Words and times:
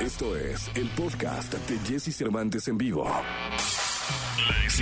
Esto 0.00 0.34
es 0.34 0.70
el 0.76 0.88
podcast 0.90 1.52
de 1.52 1.78
Jesse 1.86 2.16
Cervantes 2.16 2.66
en 2.68 2.78
vivo. 2.78 3.04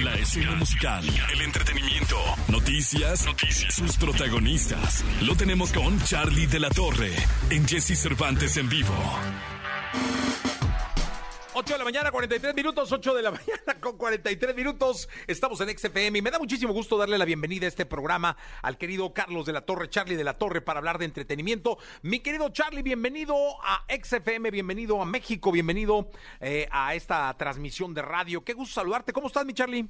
La 0.05 0.15
escena, 0.15 0.55
musical, 0.55 1.05
el 1.33 1.41
entretenimiento, 1.41 2.17
noticias, 2.47 3.27
noticias, 3.27 3.75
sus 3.75 3.97
protagonistas. 3.97 5.05
Lo 5.23 5.35
tenemos 5.35 5.73
con 5.73 6.01
Charlie 6.05 6.47
de 6.47 6.61
la 6.61 6.71
Torre 6.71 7.13
en 7.51 7.67
Jesse 7.67 7.99
Cervantes 7.99 8.57
en 8.59 8.69
vivo. 8.69 8.95
8 11.59 11.73
de 11.73 11.79
la 11.79 11.85
mañana, 11.85 12.13
43 12.13 12.55
minutos, 12.55 12.93
8 12.93 13.15
de 13.17 13.23
la 13.23 13.31
mañana 13.33 13.81
con 13.81 13.97
43 13.97 14.55
minutos. 14.55 15.09
Estamos 15.27 15.61
en 15.61 15.77
XFM 15.77 16.19
y 16.19 16.23
me 16.23 16.31
da 16.31 16.39
muchísimo 16.39 16.73
gusto 16.73 16.97
darle 16.97 17.19
la 17.19 17.25
bienvenida 17.25 17.67
a 17.67 17.69
este 17.69 17.85
programa 17.85 18.37
al 18.63 18.79
querido 18.79 19.13
Carlos 19.13 19.45
de 19.45 19.53
la 19.53 19.63
Torre, 19.63 19.91
Charlie 19.91 20.15
de 20.15 20.23
la 20.23 20.39
Torre, 20.39 20.61
para 20.61 20.79
hablar 20.79 20.99
de 20.99 21.07
entretenimiento. 21.07 21.79
Mi 22.03 22.21
querido 22.21 22.51
Charlie, 22.51 22.83
bienvenido 22.83 23.35
a 23.65 23.85
XFM, 23.89 24.53
bienvenido 24.53 25.03
a 25.03 25.05
México, 25.05 25.51
bienvenido 25.51 26.09
eh, 26.39 26.69
a 26.71 26.95
esta 26.95 27.37
transmisión 27.37 27.93
de 27.93 28.03
radio. 28.03 28.45
Qué 28.45 28.53
gusto 28.53 28.75
saludarte. 28.75 29.13
¿Cómo 29.13 29.27
estás, 29.27 29.45
mi 29.45 29.53
Charlie? 29.53 29.89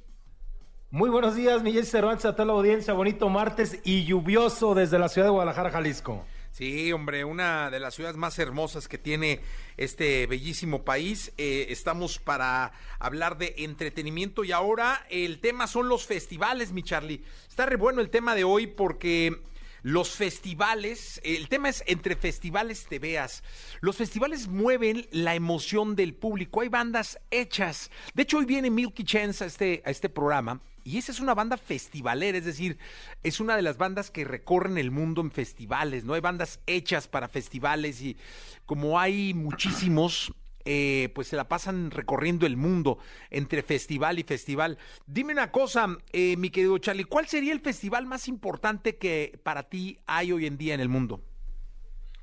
Muy 0.89 1.11
buenos 1.11 1.35
días, 1.35 1.61
mi 1.61 1.71
Jesse 1.71 1.91
Cervantes, 1.91 2.25
a 2.25 2.33
toda 2.33 2.45
la 2.45 2.53
audiencia. 2.53 2.95
Bonito 2.95 3.29
martes 3.29 3.79
y 3.83 4.05
lluvioso 4.05 4.73
desde 4.73 4.97
la 4.97 5.07
ciudad 5.07 5.27
de 5.27 5.31
Guadalajara, 5.33 5.69
Jalisco. 5.69 6.25
Sí, 6.51 6.91
hombre, 6.91 7.23
una 7.23 7.69
de 7.69 7.79
las 7.79 7.95
ciudades 7.95 8.17
más 8.17 8.37
hermosas 8.37 8.87
que 8.87 8.97
tiene 8.97 9.39
este 9.77 10.27
bellísimo 10.27 10.83
país. 10.83 11.31
Eh, 11.37 11.67
estamos 11.69 12.19
para 12.19 12.73
hablar 12.99 13.37
de 13.37 13.53
entretenimiento 13.59 14.43
y 14.43 14.51
ahora 14.51 15.05
el 15.09 15.39
tema 15.39 15.67
son 15.67 15.87
los 15.87 16.05
festivales, 16.05 16.73
mi 16.73 16.83
Charlie. 16.83 17.23
Está 17.47 17.65
re 17.65 17.77
bueno 17.77 18.01
el 18.01 18.09
tema 18.09 18.35
de 18.35 18.43
hoy 18.43 18.67
porque 18.67 19.41
los 19.81 20.11
festivales, 20.11 21.21
el 21.23 21.47
tema 21.47 21.69
es 21.69 21.83
entre 21.87 22.15
festivales 22.15 22.87
te 22.87 22.99
veas. 22.99 23.43
Los 23.81 23.95
festivales 23.95 24.47
mueven 24.47 25.07
la 25.11 25.35
emoción 25.35 25.95
del 25.95 26.13
público. 26.13 26.61
Hay 26.61 26.69
bandas 26.69 27.19
hechas. 27.31 27.89
De 28.13 28.23
hecho, 28.23 28.37
hoy 28.37 28.45
viene 28.45 28.69
Milky 28.69 29.03
Chance 29.03 29.43
a 29.43 29.47
este, 29.47 29.81
a 29.85 29.89
este 29.89 30.09
programa 30.09 30.61
y 30.83 30.97
esa 30.97 31.11
es 31.11 31.19
una 31.19 31.35
banda 31.35 31.57
festivalera, 31.57 32.37
es 32.37 32.45
decir, 32.45 32.77
es 33.21 33.39
una 33.39 33.55
de 33.55 33.61
las 33.61 33.77
bandas 33.77 34.11
que 34.11 34.25
recorren 34.25 34.77
el 34.77 34.91
mundo 34.91 35.21
en 35.21 35.29
festivales, 35.29 36.03
¿no? 36.03 36.13
Hay 36.13 36.21
bandas 36.21 36.59
hechas 36.65 37.07
para 37.07 37.27
festivales 37.27 38.01
y 38.01 38.17
como 38.65 38.99
hay 38.99 39.33
muchísimos, 39.33 40.33
eh, 40.65 41.09
pues 41.15 41.27
se 41.27 41.35
la 41.35 41.47
pasan 41.47 41.91
recorriendo 41.91 42.45
el 42.45 42.57
mundo 42.57 42.97
entre 43.29 43.63
festival 43.63 44.19
y 44.19 44.23
festival. 44.23 44.77
Dime 45.05 45.33
una 45.33 45.51
cosa, 45.51 45.87
eh, 46.11 46.35
mi 46.37 46.49
querido 46.49 46.77
Charlie, 46.77 47.05
¿cuál 47.05 47.27
sería 47.27 47.53
el 47.53 47.59
festival 47.59 48.05
más 48.05 48.27
importante 48.27 48.97
que 48.97 49.39
para 49.43 49.63
ti 49.63 49.99
hay 50.05 50.31
hoy 50.31 50.45
en 50.45 50.57
día 50.57 50.73
en 50.73 50.79
el 50.79 50.89
mundo? 50.89 51.21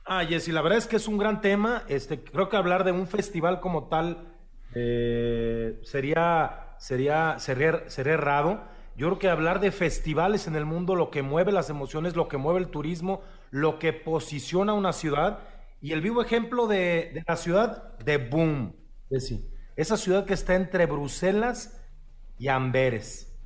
Ah, 0.04 0.24
Jessy, 0.24 0.52
la 0.52 0.62
verdad 0.62 0.78
es 0.78 0.86
que 0.86 0.96
es 0.96 1.08
un 1.08 1.18
gran 1.18 1.40
tema. 1.40 1.82
Este, 1.88 2.22
creo 2.22 2.48
que 2.48 2.56
hablar 2.56 2.84
de 2.84 2.92
un 2.92 3.08
festival 3.08 3.60
como 3.60 3.88
tal 3.88 4.34
eh, 4.74 5.80
sería 5.82 6.66
sería, 6.78 7.38
sería, 7.38 7.88
sería 7.88 8.14
errado. 8.14 8.64
Yo 8.96 9.08
creo 9.08 9.18
que 9.18 9.28
hablar 9.28 9.60
de 9.60 9.72
festivales 9.72 10.46
en 10.46 10.56
el 10.56 10.64
mundo, 10.64 10.94
lo 10.94 11.10
que 11.10 11.22
mueve 11.22 11.52
las 11.52 11.68
emociones, 11.68 12.16
lo 12.16 12.28
que 12.28 12.38
mueve 12.38 12.60
el 12.60 12.68
turismo, 12.68 13.20
lo 13.50 13.78
que 13.78 13.92
posiciona 13.92 14.72
una 14.72 14.92
ciudad, 14.92 15.40
y 15.80 15.92
el 15.92 16.00
vivo 16.00 16.22
ejemplo 16.22 16.66
de, 16.66 17.22
la 17.26 17.36
ciudad 17.36 17.98
de 17.98 18.18
Boom, 18.18 18.74
es 19.10 19.22
decir, 19.22 19.50
esa 19.76 19.96
ciudad 19.96 20.24
que 20.24 20.34
está 20.34 20.54
entre 20.54 20.86
Bruselas 20.86 21.82
y 22.38 22.48
Amberes. 22.48 23.38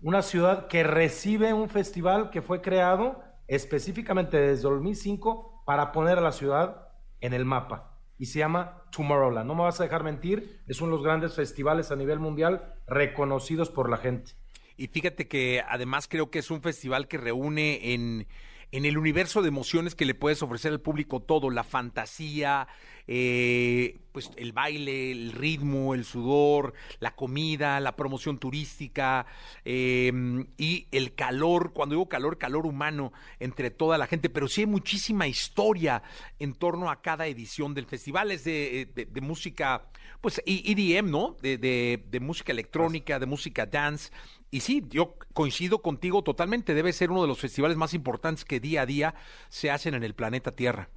Una 0.00 0.22
ciudad 0.22 0.68
que 0.68 0.84
recibe 0.84 1.52
un 1.52 1.68
festival 1.68 2.30
que 2.30 2.42
fue 2.42 2.60
creado 2.60 3.22
específicamente 3.48 4.36
desde 4.38 4.62
2005 4.62 5.64
para 5.66 5.90
poner 5.90 6.18
a 6.18 6.22
la 6.22 6.32
ciudad 6.32 6.88
en 7.20 7.32
el 7.32 7.44
mapa 7.44 7.98
y 8.18 8.26
se 8.26 8.40
llama 8.40 8.82
Tomorrowland. 8.90 9.46
No 9.46 9.54
me 9.54 9.62
vas 9.62 9.80
a 9.80 9.84
dejar 9.84 10.04
mentir, 10.04 10.60
es 10.66 10.80
uno 10.80 10.90
de 10.90 10.96
los 10.96 11.04
grandes 11.04 11.34
festivales 11.34 11.90
a 11.90 11.96
nivel 11.96 12.18
mundial 12.18 12.74
reconocidos 12.86 13.70
por 13.70 13.88
la 13.88 13.96
gente. 13.96 14.32
Y 14.76 14.88
fíjate 14.88 15.26
que 15.26 15.62
además 15.68 16.06
creo 16.08 16.30
que 16.30 16.38
es 16.38 16.50
un 16.50 16.62
festival 16.62 17.08
que 17.08 17.18
reúne 17.18 17.94
en, 17.94 18.28
en 18.70 18.84
el 18.84 18.98
universo 18.98 19.42
de 19.42 19.48
emociones 19.48 19.94
que 19.94 20.04
le 20.04 20.14
puedes 20.14 20.42
ofrecer 20.42 20.72
al 20.72 20.80
público 20.80 21.20
todo, 21.20 21.50
la 21.50 21.64
fantasía, 21.64 22.68
eh, 23.06 23.96
pues 24.12 24.30
el 24.36 24.52
baile, 24.52 25.10
el 25.10 25.32
ritmo, 25.32 25.94
el 25.94 26.04
sudor, 26.04 26.74
la 27.00 27.16
comida, 27.16 27.80
la 27.80 27.96
promoción 27.96 28.38
turística 28.38 29.24
eh, 29.64 30.12
y 30.58 30.86
el 30.92 31.14
calor, 31.14 31.72
cuando 31.72 31.94
digo 31.94 32.08
calor, 32.10 32.36
calor 32.36 32.66
humano 32.66 33.12
entre 33.40 33.70
toda 33.70 33.96
la 33.96 34.06
gente, 34.06 34.28
pero 34.28 34.46
sí 34.46 34.60
hay 34.62 34.66
muchísima 34.66 35.26
historia 35.26 36.02
en 36.38 36.52
torno 36.52 36.90
a 36.90 37.00
cada 37.00 37.26
edición 37.26 37.72
del 37.72 37.86
festival, 37.86 38.30
es 38.30 38.44
de, 38.44 38.90
de, 38.94 39.20
música, 39.22 39.86
pues 40.20 40.42
EDM, 40.44 41.10
¿no? 41.10 41.36
De, 41.40 41.56
de 41.56 42.20
música 42.20 42.52
electrónica, 42.52 43.18
de 43.18 43.26
música 43.26 43.64
dance. 43.64 44.10
Y 44.50 44.60
sí, 44.60 44.84
yo 44.88 45.14
coincido 45.34 45.82
contigo 45.82 46.22
totalmente, 46.22 46.74
debe 46.74 46.92
ser 46.92 47.10
uno 47.10 47.22
de 47.22 47.28
los 47.28 47.38
festivales 47.38 47.76
más 47.76 47.92
importantes 47.92 48.44
que 48.44 48.60
día 48.60 48.82
a 48.82 48.86
día 48.86 49.14
se 49.48 49.70
hacen 49.70 49.94
en 49.94 50.04
el 50.04 50.14
planeta 50.14 50.52
Tierra. 50.52 50.88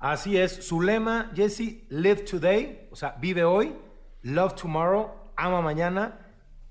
Así 0.00 0.36
es, 0.36 0.66
su 0.66 0.80
lema, 0.80 1.30
Jesse, 1.34 1.84
live 1.88 2.22
today, 2.22 2.88
o 2.90 2.96
sea, 2.96 3.16
vive 3.20 3.44
hoy, 3.44 3.76
love 4.22 4.54
tomorrow, 4.54 5.10
ama 5.36 5.60
mañana, 5.60 6.20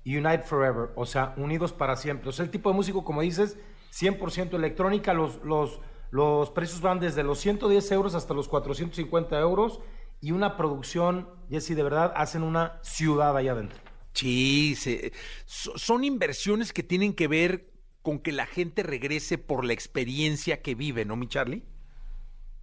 unite 0.04 0.42
forever, 0.44 0.90
o 0.94 1.04
sea, 1.04 1.34
unidos 1.36 1.72
para 1.72 1.96
siempre. 1.96 2.28
O 2.28 2.32
sea, 2.32 2.44
el 2.44 2.50
tipo 2.50 2.70
de 2.70 2.76
músico, 2.76 3.04
como 3.04 3.20
dices, 3.22 3.58
100% 3.92 4.54
electrónica, 4.54 5.12
los, 5.12 5.42
los, 5.44 5.80
los 6.10 6.50
precios 6.50 6.80
van 6.80 7.00
desde 7.00 7.22
los 7.22 7.38
110 7.40 7.92
euros 7.92 8.14
hasta 8.14 8.34
los 8.34 8.48
450 8.48 9.38
euros 9.38 9.80
y 10.20 10.32
una 10.32 10.56
producción, 10.56 11.28
Jesse, 11.50 11.76
de 11.76 11.82
verdad, 11.82 12.12
hacen 12.16 12.42
una 12.42 12.78
ciudad 12.82 13.36
allá 13.36 13.52
adentro. 13.52 13.87
Sí, 14.18 14.74
son 15.46 16.02
inversiones 16.02 16.72
que 16.72 16.82
tienen 16.82 17.14
que 17.14 17.28
ver 17.28 17.70
con 18.02 18.18
que 18.18 18.32
la 18.32 18.46
gente 18.46 18.82
regrese 18.82 19.38
por 19.38 19.64
la 19.64 19.74
experiencia 19.74 20.60
que 20.60 20.74
vive, 20.74 21.04
¿no, 21.04 21.14
mi 21.14 21.28
Charlie? 21.28 21.62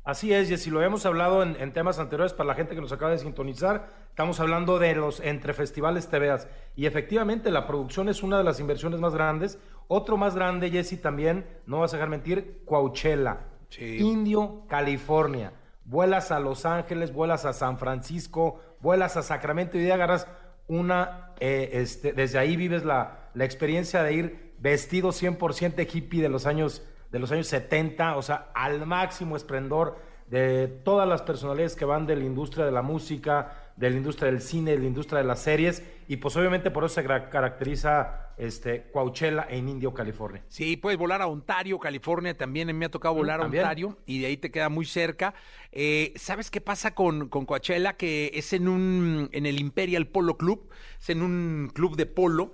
Así 0.04 0.34
es, 0.34 0.52
y 0.52 0.58
si 0.58 0.70
lo 0.70 0.84
hemos 0.84 1.06
hablado 1.06 1.44
en, 1.44 1.72
temas 1.72 1.98
anteriores 1.98 2.34
para 2.34 2.48
la 2.48 2.56
gente 2.56 2.76
que 2.76 2.82
nos 2.82 2.92
acaba 2.92 3.12
de 3.12 3.20
sintonizar, 3.20 3.90
estamos 4.10 4.42
hablando 4.42 4.80
de 4.80 4.96
los 4.96 5.22
entre 5.22 5.54
festivales 5.54 6.10
TVAs. 6.10 6.50
Y 6.76 6.88
efectivamente 6.88 7.50
la 7.52 7.66
producción 7.66 8.10
es 8.10 8.22
una 8.22 8.38
de 8.38 8.44
las 8.44 8.60
inversiones 8.60 9.00
más 9.00 9.14
grandes. 9.14 9.58
Otro 9.88 10.18
más 10.18 10.36
grande, 10.36 10.72
Jesse, 10.72 11.02
también, 11.02 11.48
no 11.68 11.80
vas 11.80 11.94
a 11.94 11.96
dejar 11.96 12.10
mentir, 12.10 12.64
Coachella, 12.66 13.46
Indio, 13.80 14.64
California. 14.68 15.54
Vuelas 15.86 16.32
a 16.32 16.40
Los 16.42 16.66
Ángeles, 16.66 17.14
vuelas 17.14 17.46
a 17.46 17.54
San 17.54 17.78
Francisco, 17.78 18.60
vuelas 18.82 19.16
a 19.16 19.24
Sacramento 19.24 19.80
y 19.80 19.90
agarras 19.90 20.28
una, 20.68 21.32
eh, 21.40 21.70
este, 21.74 22.14
desde 22.14 22.40
ahí 22.40 22.56
vives 22.56 22.84
la, 22.84 23.30
la 23.34 23.46
experiencia 23.46 24.04
de 24.04 24.14
ir 24.14 24.54
vestido 24.60 25.10
100% 25.10 25.88
hippie 25.94 26.22
de 26.22 26.30
los 26.30 26.46
años 26.46 26.84
de 27.16 27.20
los 27.20 27.32
años 27.32 27.48
70, 27.48 28.18
o 28.18 28.22
sea, 28.22 28.50
al 28.54 28.86
máximo 28.86 29.38
esplendor 29.38 29.98
de 30.28 30.68
todas 30.68 31.08
las 31.08 31.22
personalidades 31.22 31.78
que 31.78 31.86
van 31.86 32.06
de 32.06 32.18
la 32.18 32.26
industria 32.26 32.66
de 32.66 32.74
la 32.74 32.82
música, 32.82 33.65
de 33.76 33.90
la 33.90 33.98
industria 33.98 34.32
del 34.32 34.42
cine, 34.42 34.72
de 34.72 34.80
la 34.80 34.86
industria 34.86 35.20
de 35.20 35.26
las 35.26 35.42
series, 35.42 35.84
y 36.08 36.18
pues 36.18 36.36
obviamente 36.38 36.72
por 36.72 36.86
eso 36.86 36.96
se 36.96 37.04
caracteriza 37.04 38.34
este 38.38 38.90
Coachella 38.92 39.48
en 39.50 39.70
Indio, 39.70 39.94
California. 39.94 40.44
Sí, 40.48 40.78
puedes 40.78 41.00
volar 41.00 41.22
a 41.22 41.28
Ontario, 41.28 41.80
California, 41.80 42.38
también 42.38 42.76
me 42.78 42.86
ha 42.86 42.92
tocado 42.92 43.16
volar 43.16 43.42
a 43.42 43.46
Ontario, 43.46 43.98
y 44.06 44.20
de 44.20 44.28
ahí 44.28 44.38
te 44.38 44.52
queda 44.52 44.70
muy 44.70 44.86
cerca. 44.86 45.34
Eh, 45.72 46.14
¿Sabes 46.16 46.52
qué 46.52 46.62
pasa 46.62 46.96
con, 46.96 47.30
con 47.30 47.46
Coachella? 47.46 47.94
Que 47.94 48.32
es 48.34 48.54
en 48.54 48.68
un, 48.68 49.30
en 49.32 49.46
el 49.46 49.60
Imperial 49.60 50.08
Polo 50.08 50.38
Club, 50.38 50.70
es 51.00 51.10
en 51.10 51.22
un 51.22 51.72
club 51.74 51.96
de 51.96 52.06
polo, 52.06 52.54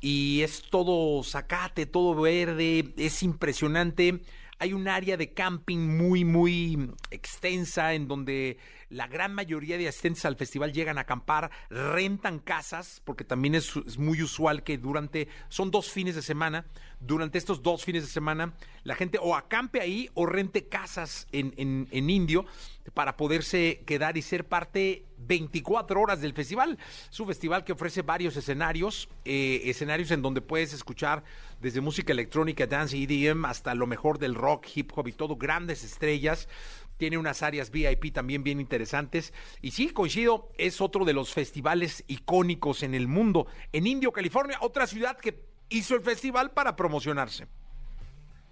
y 0.00 0.40
es 0.42 0.62
todo 0.68 1.22
zacate, 1.22 1.86
todo 1.86 2.20
verde, 2.20 2.92
es 2.96 3.22
impresionante. 3.22 4.20
Hay 4.62 4.74
un 4.74 4.86
área 4.86 5.16
de 5.16 5.32
camping 5.32 5.96
muy, 5.98 6.24
muy 6.24 6.88
extensa 7.10 7.94
en 7.94 8.06
donde 8.06 8.58
la 8.90 9.08
gran 9.08 9.34
mayoría 9.34 9.76
de 9.76 9.88
asistentes 9.88 10.24
al 10.24 10.36
festival 10.36 10.72
llegan 10.72 10.98
a 10.98 11.00
acampar, 11.00 11.50
rentan 11.68 12.38
casas, 12.38 13.02
porque 13.04 13.24
también 13.24 13.56
es, 13.56 13.98
muy 13.98 14.22
usual 14.22 14.62
que 14.62 14.78
durante, 14.78 15.26
son 15.48 15.72
dos 15.72 15.90
fines 15.90 16.14
de 16.14 16.22
semana, 16.22 16.64
durante 17.04 17.38
estos 17.38 17.62
dos 17.62 17.84
fines 17.84 18.02
de 18.02 18.08
semana, 18.08 18.54
la 18.84 18.94
gente 18.94 19.18
o 19.20 19.34
acampe 19.34 19.80
ahí 19.80 20.08
o 20.14 20.26
rente 20.26 20.68
casas 20.68 21.26
en, 21.32 21.52
en, 21.56 22.10
Indio 22.10 22.46
para 22.94 23.16
poderse 23.16 23.82
quedar 23.86 24.16
y 24.16 24.22
ser 24.22 24.46
parte 24.46 25.06
24 25.18 26.00
horas 26.00 26.20
del 26.20 26.32
festival. 26.32 26.78
Es 27.10 27.18
un 27.18 27.26
festival 27.26 27.64
que 27.64 27.72
ofrece 27.72 28.02
varios 28.02 28.36
escenarios, 28.36 29.08
eh, 29.24 29.62
escenarios 29.64 30.10
en 30.10 30.22
donde 30.22 30.40
puedes 30.40 30.72
escuchar 30.72 31.24
desde 31.60 31.80
música 31.80 32.12
electrónica, 32.12 32.66
dance 32.66 32.96
y 32.96 33.04
EDM 33.04 33.44
hasta 33.46 33.74
lo 33.74 33.86
mejor 33.86 34.18
del 34.18 34.34
rock, 34.34 34.66
hip 34.74 34.92
hop 34.94 35.08
y 35.08 35.12
todo, 35.12 35.36
grandes 35.36 35.84
estrellas 35.84 36.48
tiene 36.98 37.18
unas 37.18 37.42
áreas 37.42 37.72
VIP 37.72 38.12
también 38.12 38.44
bien 38.44 38.60
interesantes. 38.60 39.32
Y 39.60 39.72
sí, 39.72 39.88
coincido, 39.88 40.52
es 40.56 40.80
otro 40.80 41.04
de 41.04 41.12
los 41.12 41.32
festivales 41.32 42.04
icónicos 42.06 42.84
en 42.84 42.94
el 42.94 43.08
mundo. 43.08 43.48
En 43.72 43.88
Indio, 43.88 44.12
California, 44.12 44.58
otra 44.60 44.86
ciudad 44.86 45.16
que 45.18 45.51
hizo 45.72 45.94
el 45.94 46.02
festival 46.02 46.50
para 46.50 46.76
promocionarse. 46.76 47.46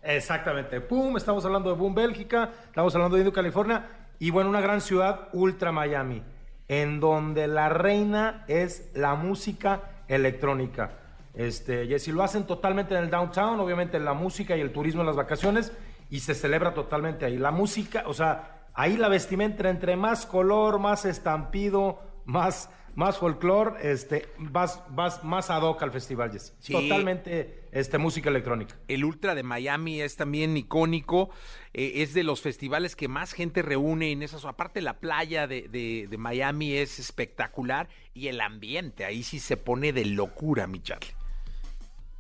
Exactamente. 0.03 0.81
Pum, 0.81 1.17
estamos 1.17 1.45
hablando 1.45 1.71
de 1.71 1.77
Boom, 1.77 1.95
Bélgica, 1.95 2.51
estamos 2.67 2.95
hablando 2.95 3.17
de 3.17 3.23
Indio, 3.23 3.33
California. 3.33 3.89
Y 4.19 4.31
bueno, 4.31 4.51
una 4.51 4.61
gran 4.61 4.81
ciudad, 4.81 5.29
Ultra 5.33 5.73
Miami, 5.73 6.23
en 6.69 7.01
donde 7.01 7.47
la 7.47 7.69
reina 7.69 8.45
es 8.49 8.91
la 8.95 9.15
música 9.15 10.05
electrónica. 10.09 10.93
Este, 11.35 11.85
y 11.85 11.99
si 11.99 12.13
lo 12.13 12.23
hacen 12.23 12.45
totalmente 12.45 12.95
en 12.95 13.05
el 13.05 13.11
downtown, 13.11 13.61
obviamente 13.61 13.99
la 14.01 14.15
música 14.15 14.57
y 14.57 14.61
el 14.61 14.73
turismo 14.73 15.03
en 15.03 15.07
las 15.07 15.17
vacaciones, 15.17 15.73
y 16.11 16.21
se 16.21 16.35
celebra 16.35 16.75
totalmente 16.75 17.25
ahí. 17.25 17.39
La 17.39 17.51
música, 17.51 18.03
o 18.07 18.13
sea, 18.13 18.67
ahí 18.75 18.97
la 18.97 19.09
vestimenta 19.09 19.69
entre 19.71 19.97
más 19.97 20.27
color, 20.27 20.79
más 20.79 21.05
estampido, 21.05 22.01
más, 22.25 22.69
más 22.95 23.19
folclore, 23.19 23.91
este, 23.91 24.29
vas, 24.39 24.83
vas 24.91 25.23
más 25.25 25.51
ad 25.51 25.63
hoc 25.63 25.83
al 25.83 25.93
festival, 25.93 26.33
Jesse. 26.33 26.55
Totalmente 26.71 27.69
este, 27.73 27.99
música 27.99 28.31
electrónica. 28.31 28.77
El 28.89 29.05
Ultra 29.05 29.35
de 29.35 29.43
Miami 29.43 30.01
es 30.01 30.17
también 30.17 30.57
icónico, 30.57 31.31
eh, 31.73 31.93
es 31.97 32.15
de 32.15 32.25
los 32.25 32.41
festivales 32.41 32.97
que 32.97 33.09
más 33.09 33.33
gente 33.33 33.63
reúne 33.63 34.11
en 34.13 34.23
esas, 34.23 34.45
aparte 34.45 34.81
la 34.81 34.99
playa 34.99 35.47
de, 35.47 35.69
de, 35.69 36.19
Miami 36.19 36.75
es 36.75 36.99
espectacular 36.99 37.89
y 38.13 38.29
el 38.29 38.41
ambiente, 38.41 39.05
ahí 39.05 39.23
sí 39.23 39.39
se 39.39 39.57
pone 39.57 39.93
de 39.93 40.05
locura, 40.05 40.67
mi 40.67 40.83
Charlie. 40.83 41.15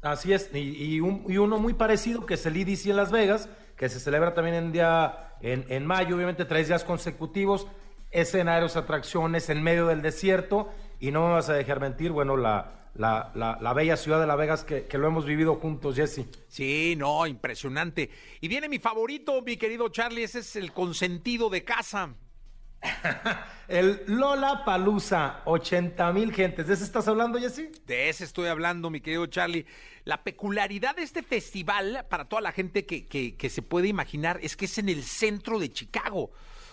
Así 0.03 0.33
es, 0.33 0.51
y, 0.55 0.97
y, 0.97 1.01
uno 1.01 1.59
muy 1.59 1.75
parecido 1.75 2.25
que 2.25 2.35
es 2.35 2.47
el 2.47 2.57
EDC 2.57 2.87
en 2.87 2.97
Las 2.97 3.11
Vegas, 3.11 3.51
que 3.77 3.89
se 3.89 4.01
celebra 4.01 4.33
también 4.33 4.57
en 4.57 4.73
día 4.73 5.35
en, 5.43 5.67
en 5.69 5.87
mayo, 5.87 6.17
obviamente 6.17 6.45
tres 6.45 6.69
días 6.69 6.85
consecutivos, 6.85 7.67
escenarios, 8.11 8.77
atracciones 8.77 9.49
en 9.51 9.63
medio 9.63 9.87
del 9.87 10.03
desierto, 10.03 10.71
y 10.99 11.11
no 11.11 11.27
me 11.27 11.35
vas 11.35 11.49
a 11.49 11.55
dejar 11.55 11.81
mentir, 11.81 12.13
bueno, 12.13 12.37
la, 12.37 12.91
la, 12.95 13.33
la, 13.35 13.73
bella 13.73 13.97
ciudad 13.97 14.21
de 14.21 14.27
Las 14.27 14.37
Vegas 14.37 14.65
que, 14.65 14.87
que, 14.87 14.99
lo 14.99 15.07
hemos 15.07 15.25
vivido 15.25 15.57
juntos, 15.57 15.97
Jesse. 15.97 16.27
Sí, 16.49 16.95
no, 16.97 17.27
impresionante. 17.27 18.11
Y 18.41 18.49
viene 18.49 18.69
mi 18.69 18.79
favorito, 18.79 19.41
mi 19.43 19.57
querido 19.57 19.89
Charlie, 19.89 20.25
ese 20.25 20.41
es 20.41 20.57
el 20.57 20.73
consentido 20.73 21.49
de 21.49 21.65
casa. 21.65 22.15
el 23.69 24.03
Lola 24.07 24.65
Palusa, 24.65 25.43
80 25.45 26.13
mil 26.13 26.33
gentes. 26.33 26.67
¿De 26.67 26.75
ese 26.75 26.85
estás 26.85 27.07
hablando, 27.09 27.39
Jesse? 27.39 27.71
De 27.87 28.09
ese 28.09 28.25
estoy 28.25 28.49
hablando, 28.49 28.91
mi 28.91 29.01
querido 29.01 29.27
Charlie. 29.27 29.67
La 30.05 30.23
peculiaridad 30.23 30.97
de 30.97 31.03
este 31.03 31.23
festival, 31.23 32.07
para 32.09 32.27
toda 32.27 32.43
la 32.43 32.53
gente 32.53 32.87
que, 32.87 33.07
que, 33.07 33.51
se 33.51 33.63
puede 33.63 33.89
imaginar, 33.89 34.39
es 34.43 34.57
que 34.57 34.65
es 34.65 34.79
en 34.79 34.89
el 34.89 35.03
centro 35.03 35.59
de 35.59 35.71
Chicago. 35.71 36.31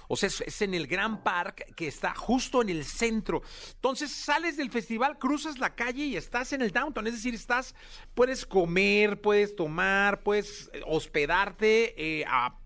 O 0.08 0.16
sea, 0.16 0.28
es, 0.28 0.62
en 0.62 0.74
el 0.74 0.88
Gran 0.88 1.24
Park 1.24 1.74
que 1.76 1.88
está 1.88 2.14
justo 2.14 2.62
en 2.62 2.70
el 2.70 2.86
centro. 2.86 3.42
Entonces 3.76 4.12
sales 4.12 4.58
del 4.58 4.72
festival, 4.72 5.18
cruzas 5.18 5.60
la 5.60 5.76
calle 5.76 6.06
y 6.06 6.16
estás 6.16 6.54
en 6.54 6.62
el 6.62 6.72
downtown. 6.72 7.08
Es 7.08 7.14
decir, 7.14 7.34
estás, 7.34 7.76
puedes 8.14 8.46
comer, 8.46 9.22
puedes 9.22 9.56
tomar, 9.56 10.24
puedes 10.24 10.70
hospedarte 10.86 12.20
eh, 12.20 12.26
a 12.26 12.58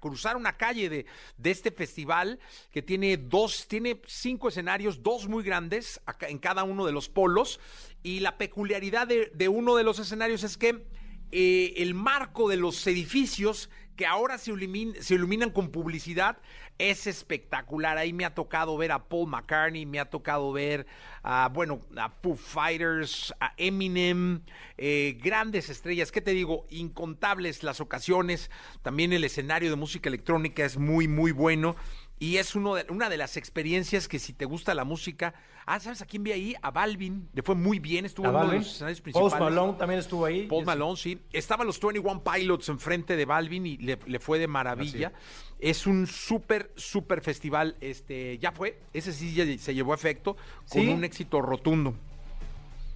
cruzar 0.00 0.36
una 0.36 0.56
calle 0.56 0.88
de, 0.88 1.06
de, 1.36 1.50
este 1.50 1.70
festival 1.70 2.38
que 2.70 2.82
tiene 2.82 3.16
dos, 3.16 3.66
tiene 3.68 4.00
cinco 4.06 4.48
escenarios, 4.48 5.02
dos 5.02 5.28
muy 5.28 5.42
grandes 5.42 6.00
en 6.20 6.38
cada 6.38 6.64
uno 6.64 6.86
de 6.86 6.92
los 6.92 7.08
polos. 7.08 7.60
Y 8.02 8.20
la 8.20 8.36
peculiaridad 8.36 9.06
de, 9.06 9.48
uno 9.48 9.76
de 9.76 9.84
los 9.84 9.98
escenarios 9.98 10.42
es 10.42 10.56
que 10.56 10.84
eh, 11.32 11.74
el 11.78 11.94
marco 11.94 12.48
de 12.48 12.58
los 12.58 12.86
edificios 12.86 13.70
que 13.96 14.06
ahora 14.06 14.38
se, 14.38 14.52
iluminan 14.52 15.50
con 15.50 15.70
publicidad 15.70 16.38
es 16.78 17.06
espectacular. 17.06 17.98
Ahí 17.98 18.12
me 18.12 18.24
ha 18.24 18.34
tocado 18.34 18.76
ver 18.76 18.92
a 18.92 19.08
Paul 19.08 19.28
McCartney, 19.28 19.86
me 19.86 20.00
ha 20.00 20.10
tocado 20.10 20.52
ver 20.52 20.86
a, 21.22 21.50
bueno, 21.52 21.80
a 21.96 22.08
Foo 22.08 22.34
Fighters, 22.34 23.34
a 23.40 23.52
Eminem, 23.56 24.42
eh, 24.78 25.18
grandes 25.22 25.68
estrellas. 25.68 26.10
¿Qué 26.10 26.20
te 26.20 26.32
digo? 26.32 26.66
Incontables 26.70 27.62
las 27.62 27.80
ocasiones. 27.80 28.50
También 28.82 29.12
el 29.12 29.24
escenario 29.24 29.70
de 29.70 29.76
música 29.76 30.08
electrónica 30.08 30.64
es 30.64 30.78
muy, 30.78 31.08
muy 31.08 31.32
bueno. 31.32 31.76
Y 32.18 32.36
es 32.36 32.54
uno 32.54 32.74
de, 32.76 32.86
una 32.88 33.08
de 33.08 33.16
las 33.16 33.36
experiencias 33.36 34.06
que 34.08 34.18
si 34.18 34.32
te 34.32 34.44
gusta 34.44 34.74
la 34.74 34.84
música... 34.84 35.34
Ah, 35.64 35.78
¿sabes 35.78 36.02
a 36.02 36.06
quién 36.06 36.24
vi 36.24 36.32
ahí? 36.32 36.54
A 36.60 36.72
Balvin. 36.72 37.28
Le 37.32 37.42
fue 37.42 37.54
muy 37.54 37.78
bien, 37.78 38.04
estuvo 38.04 38.26
en 38.26 38.34
uno 38.34 38.48
de 38.48 38.58
los 38.58 38.66
escenarios 38.66 39.00
principales. 39.00 39.32
Post 39.32 39.40
Malone 39.40 39.78
también 39.78 40.00
estuvo 40.00 40.24
ahí. 40.24 40.46
Post 40.46 40.66
Malone, 40.66 40.96
sí. 40.96 41.20
Estaban 41.32 41.66
los 41.66 41.80
21 41.80 42.22
Pilots 42.24 42.68
enfrente 42.68 43.16
de 43.16 43.24
Balvin 43.24 43.66
y 43.66 43.76
le, 43.76 43.96
fue 44.18 44.40
de 44.40 44.48
maravilla. 44.48 45.12
Es 45.60 45.86
un 45.86 46.08
súper, 46.08 46.72
súper 46.74 47.22
festival. 47.22 47.76
Este, 47.80 48.38
ya 48.38 48.50
fue. 48.50 48.80
Ese 48.92 49.12
sí 49.12 49.34
ya 49.34 49.44
se 49.58 49.74
llevó 49.74 49.92
a 49.92 49.94
efecto 49.94 50.36
con 50.68 50.88
un 50.88 51.04
éxito 51.04 51.40
rotundo. 51.40 51.94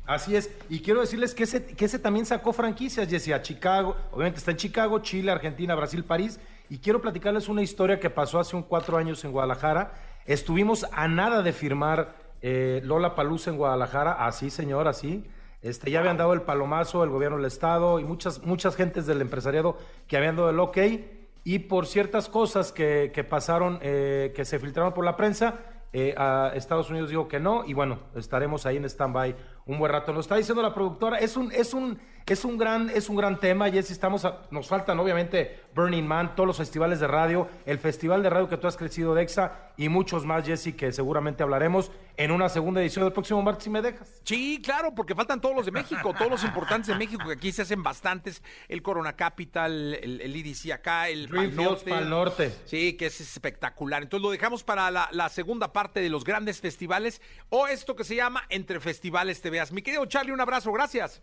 Así 0.07 0.37
es, 0.37 0.51
y 0.69 0.81
quiero 0.81 1.01
decirles 1.01 1.35
que 1.35 1.43
ese, 1.43 1.67
que 1.67 1.85
ese 1.85 1.99
también 1.99 2.27
sacó 2.27 2.53
franquicias, 2.53 3.09
Jesse, 3.09 3.33
a 3.33 3.43
Chicago, 3.43 3.97
obviamente 4.13 4.39
está 4.39 4.53
en 4.53 4.57
Chicago, 4.57 5.01
Chile, 5.01 5.33
Argentina, 5.33 5.75
Brasil, 5.75 6.05
París, 6.05 6.39
y 6.71 6.79
quiero 6.79 7.01
platicarles 7.01 7.49
una 7.49 7.63
historia 7.63 7.99
que 7.99 8.09
pasó 8.09 8.39
hace 8.39 8.55
un 8.55 8.63
cuatro 8.63 8.99
años 8.99 9.25
en 9.25 9.33
Guadalajara. 9.33 9.95
Estuvimos 10.25 10.87
a 10.93 11.09
nada 11.09 11.43
de 11.43 11.53
firmar 11.53 12.15
eh, 12.41 12.81
Lola 12.85 13.17
Palusa 13.17 13.51
en 13.51 13.57
Guadalajara, 13.57 14.13
así 14.27 14.49
señor, 14.51 14.87
así. 14.87 15.25
Este, 15.63 15.91
ya 15.91 15.99
habían 15.99 16.17
dado 16.17 16.33
el 16.35 16.43
palomazo 16.43 17.03
el 17.03 17.11
gobierno 17.11 17.39
del 17.39 17.47
estado 17.47 17.99
y 17.99 18.05
muchas, 18.05 18.45
muchas 18.45 18.77
gentes 18.77 19.07
del 19.07 19.21
empresariado 19.21 19.77
que 20.07 20.17
habían 20.17 20.37
dado 20.37 20.51
el 20.51 20.61
ok. 20.61 20.79
Y 21.43 21.61
por 21.61 21.87
ciertas 21.87 22.29
cosas 22.29 22.73
que, 22.73 23.11
que 23.13 23.25
pasaron, 23.25 23.79
eh, 23.83 24.33
que 24.35 24.45
se 24.45 24.59
filtraron 24.59 24.93
por 24.93 25.05
la 25.05 25.17
prensa, 25.17 25.55
eh, 25.93 26.15
a 26.17 26.51
Estados 26.55 26.91
Unidos 26.91 27.11
dijo 27.11 27.27
que 27.27 27.41
no, 27.41 27.65
y 27.65 27.73
bueno, 27.73 28.01
estaremos 28.15 28.67
ahí 28.67 28.77
en 28.77 28.85
stand-by 28.85 29.35
un 29.67 29.79
buen 29.79 29.93
rato. 29.93 30.13
Nos 30.13 30.25
está 30.25 30.37
diciendo 30.37 30.63
la 30.63 30.73
productora, 30.73 31.19
es 31.19 31.37
un, 31.37 31.53
es 31.53 31.75
un, 31.75 31.99
es 32.25 32.45
un 32.45 32.57
gran, 32.57 32.89
es 32.91 33.09
un 33.09 33.17
gran 33.17 33.39
tema, 33.39 33.71
Jessy, 33.71 33.93
estamos 33.93 34.27
nos 34.51 34.69
faltan 34.69 34.99
obviamente 34.99 35.61
Burning 35.75 36.05
Man, 36.05 36.35
todos 36.35 36.47
los 36.47 36.57
festivales 36.57 37.01
de 37.01 37.07
radio, 37.07 37.49
el 37.67 37.79
festival 37.79 38.23
de 38.23 38.31
radio 38.31 38.49
que 38.49 38.57
tú 38.57 38.67
has 38.67 38.77
crecido 38.77 39.15
de 39.15 39.23
EXA 39.23 39.73
y 39.77 39.89
muchos 39.89 40.25
más, 40.25 40.47
Jesse, 40.47 40.75
que 40.75 40.91
seguramente 40.93 41.43
hablaremos 41.43 41.91
en 42.17 42.31
una 42.31 42.49
segunda 42.49 42.81
edición 42.81 43.05
del 43.05 43.13
próximo 43.13 43.43
martes, 43.43 43.65
si 43.65 43.71
me 43.71 43.83
dejas. 43.83 44.23
Sí, 44.25 44.61
claro, 44.65 44.95
porque 44.95 45.15
faltan 45.15 45.41
todos 45.41 45.55
los 45.55 45.67
de 45.67 45.73
México, 45.73 46.15
todos 46.15 46.31
los 46.31 46.45
importantes 46.45 46.87
de 46.87 46.95
México, 46.95 47.27
que 47.27 47.35
aquí 47.35 47.53
se 47.53 47.63
hacen 47.63 47.83
bastantes, 47.83 48.43
el 48.69 48.83
Corona 48.83 49.15
Capital, 49.15 49.95
el, 49.95 50.23
el 50.23 50.35
IDC 50.35 50.73
acá, 50.73 51.09
el 51.09 51.29
Pal 51.29 52.09
Norte. 52.09 52.55
Sí, 52.65 52.95
que 52.95 53.07
es 53.07 53.21
espectacular. 53.21 54.03
Entonces 54.03 54.23
lo 54.23 54.31
dejamos 54.31 54.65
para 54.65 54.91
la, 54.91 55.09
la 55.13 55.29
segunda 55.29 55.73
parte 55.73 56.01
de 56.01 56.09
los 56.09 56.25
grandes 56.25 56.61
festivales 56.61 57.21
o 57.51 57.67
esto 57.67 57.95
que 57.97 58.05
se 58.05 58.17
llama 58.17 58.45
Entre 58.49 58.81
Festivales 58.81 59.43
te 59.43 59.51
Mi 59.73 59.83
querido 59.83 60.07
Charlie, 60.07 60.33
un 60.33 60.41
abrazo, 60.41 60.73
gracias. 60.73 61.23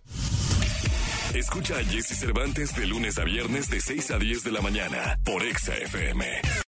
Escucha 1.33 1.77
a 1.77 1.83
Jesse 1.83 2.17
Cervantes 2.19 2.75
de 2.75 2.85
lunes 2.85 3.17
a 3.17 3.23
viernes 3.23 3.69
de 3.69 3.81
6 3.81 4.11
a 4.11 4.17
10 4.19 4.43
de 4.43 4.51
la 4.51 4.61
mañana 4.61 5.19
por 5.23 5.43
Exa 5.43 5.75
FM. 5.75 6.62